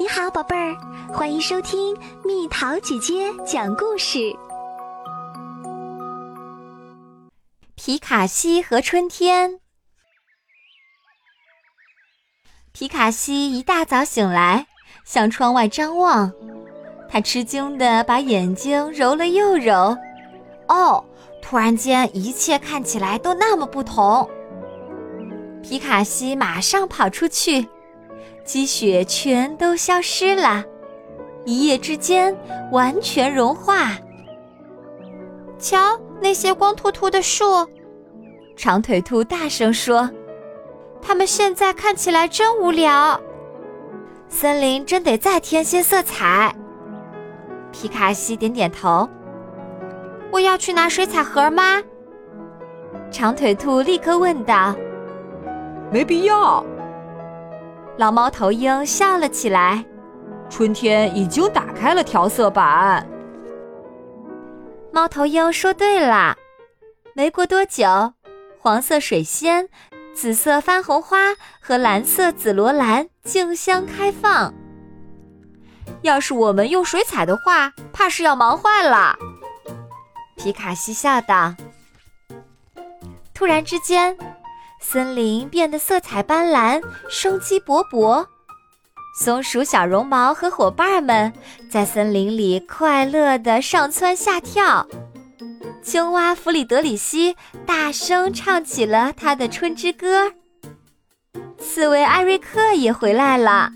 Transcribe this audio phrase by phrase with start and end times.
[0.00, 0.76] 你好，宝贝儿，
[1.12, 1.92] 欢迎收听
[2.24, 4.32] 蜜桃姐姐讲故事。
[7.74, 9.58] 皮卡西和春天。
[12.70, 14.68] 皮卡西一大早醒来，
[15.04, 16.32] 向窗外张望，
[17.08, 19.98] 他吃惊地把眼睛揉了又揉。
[20.68, 21.04] 哦，
[21.42, 24.30] 突然间，一切看起来都那么不同。
[25.60, 27.68] 皮卡西马上跑出去。
[28.48, 30.64] 积雪全都消失了，
[31.44, 32.34] 一夜之间
[32.72, 33.90] 完全融化。
[35.58, 37.44] 瞧那些光秃秃的树，
[38.56, 40.08] 长腿兔大声说
[41.02, 43.20] ：“它们现在看起来真无聊。
[44.30, 46.50] 森林真得再添些色彩。”
[47.70, 49.06] 皮卡西点点头。
[50.30, 51.82] 我要去拿水彩盒吗？
[53.10, 54.74] 长腿兔立刻问道。
[55.92, 56.64] 没必要。
[57.98, 59.84] 老猫头鹰笑了起来。
[60.48, 63.04] 春天已经打开了调色板。
[64.92, 66.36] 猫头鹰说：“对啦。”
[67.12, 68.14] 没过多久，
[68.60, 69.68] 黄色水仙、
[70.14, 74.54] 紫色番红花和蓝色紫罗兰竞相开放。
[76.02, 79.18] 要是我们用水彩的话，怕是要忙坏了。
[80.36, 81.54] 皮卡西笑道。
[83.34, 84.16] 突然之间。
[84.90, 88.24] 森林变得色彩斑斓，生机勃勃。
[89.20, 91.30] 松鼠小绒毛和伙伴们
[91.70, 94.88] 在森林里快乐地上蹿下跳。
[95.82, 100.32] 青蛙弗里德里希大声唱起了他的春之歌。
[101.58, 103.70] 刺猬艾瑞克也回来了。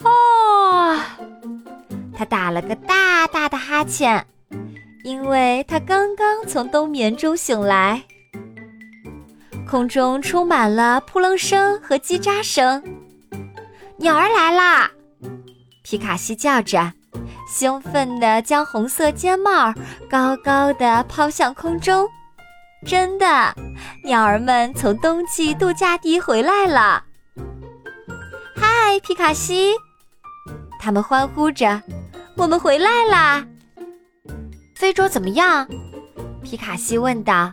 [0.00, 1.00] 哦，
[2.14, 4.26] 他打了个大大的哈欠，
[5.04, 8.02] 因为他刚刚从冬眠中醒来。
[9.74, 12.80] 空中充满了扑棱声和叽喳声，
[13.96, 14.88] 鸟儿来啦！
[15.82, 16.92] 皮卡西叫着，
[17.48, 19.74] 兴奋地将红色尖帽
[20.08, 22.08] 高高地抛向空中。
[22.86, 23.52] 真的，
[24.04, 27.02] 鸟儿们从冬季度假地回来了。
[28.54, 29.72] 嗨，皮卡西！
[30.78, 31.82] 他们欢呼着
[32.38, 33.44] ：“我们回来啦！”
[34.76, 35.66] 非洲怎么样？
[36.44, 37.52] 皮卡西问道。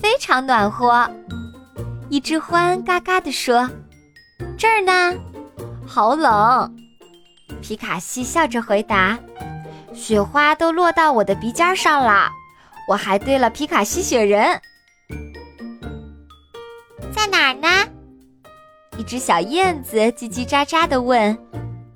[0.00, 1.08] 非常暖和。
[2.12, 3.66] 一只獾嘎嘎地说
[4.58, 5.18] ：“这儿呢，
[5.86, 6.76] 好冷。”
[7.62, 9.18] 皮卡西笑着回答
[9.96, 12.28] ：“雪花都落到我的鼻尖上了。
[12.86, 14.60] 我还堆了皮卡西雪人，
[17.14, 17.90] 在哪儿呢？”
[18.98, 21.34] 一只小燕子叽叽喳喳地问：“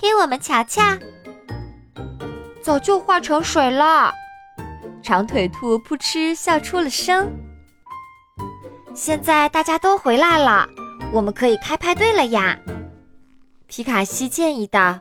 [0.00, 0.82] 给我们瞧瞧。”
[2.64, 4.14] 早就化成水了。
[5.02, 7.30] 长腿兔扑哧笑出了声。
[8.96, 10.66] 现在大家都回来了，
[11.12, 12.58] 我们可以开派对了呀！
[13.66, 14.98] 皮卡西建议道：“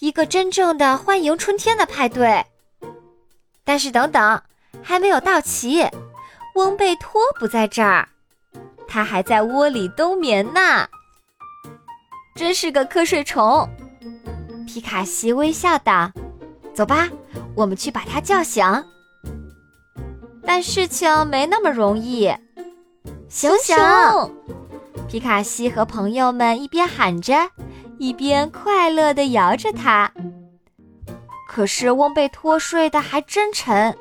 [0.00, 2.44] 一个真正的欢迎春天的派对。”
[3.64, 4.42] 但是等等，
[4.82, 5.82] 还没有到齐，
[6.56, 8.06] 翁贝托不在这儿，
[8.86, 10.86] 他还在窝里冬眠呢。
[12.34, 13.66] 真是个瞌睡虫！
[14.66, 16.12] 皮卡西微笑道
[16.74, 17.08] ：“走吧，
[17.54, 18.62] 我们去把他叫醒。”
[20.44, 22.30] 但事情没那么容易。
[23.28, 23.76] 熊熊！
[25.08, 27.34] 皮卡西和朋友们一边喊着，
[27.98, 30.10] 一边快乐地摇着它。
[31.48, 33.96] 可是翁贝托睡得还真沉，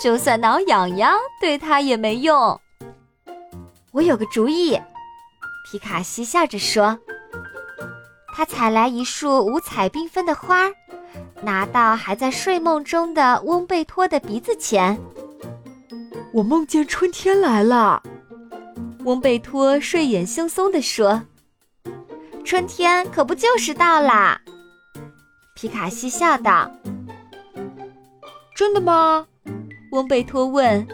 [0.00, 2.58] 就算挠痒痒，对他也没用。
[3.92, 4.80] 我有个主意，
[5.70, 6.98] 皮卡西笑着说。
[8.34, 10.70] 他采来一束五彩缤纷的花，
[11.42, 14.98] 拿到还在睡梦中的翁贝托的鼻子前。
[16.32, 18.02] 我梦见春天来了。
[19.06, 21.22] 翁贝托睡眼惺忪地说
[22.44, 24.40] ：“春天可不就是到啦？”
[25.54, 26.68] 皮卡西笑道。
[28.56, 29.24] “真的吗？”
[29.92, 30.84] 翁贝托问。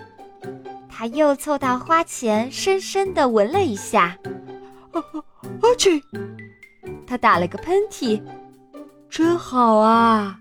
[0.90, 4.18] 他又凑到花前，深深地闻了一下。
[4.92, 6.04] “啊啊去！”
[7.08, 8.22] 他打了个喷嚏。
[9.08, 10.38] “真好啊！”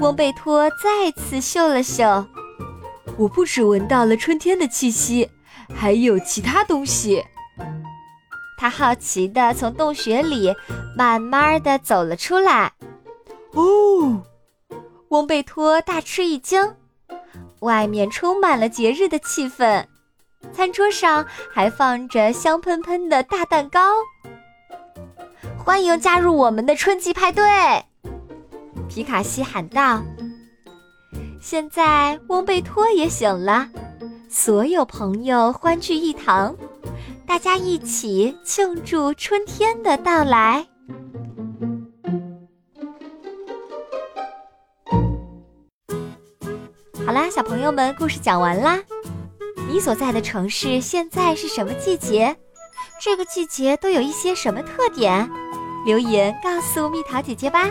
[0.00, 2.26] 翁贝托再次嗅了嗅。
[3.18, 5.28] “我不止闻到了春天的气息。”
[5.72, 7.24] 还有其他东西。
[8.58, 10.54] 他好奇地从洞穴里
[10.96, 12.72] 慢慢地走了出来。
[13.52, 14.22] 哦，
[15.08, 16.74] 翁贝托大吃一惊。
[17.60, 19.86] 外面充满了节日的气氛，
[20.52, 23.80] 餐桌上还放着香喷喷的大蛋糕。
[25.56, 27.44] 欢迎加入我们的春季派对！
[28.88, 30.02] 皮卡西喊道。
[31.40, 33.68] 现在翁贝托也醒了。
[34.36, 36.56] 所有朋友欢聚一堂。
[37.24, 40.66] 大家一起庆祝春天的到来。
[47.06, 48.82] 好啦小朋友们故事讲完啦。
[49.68, 52.36] 你所在的城市现在是什么季节？
[53.00, 55.30] 这个季节都有一些什么特点？
[55.86, 57.70] 留言告诉蜜桃姐姐吧。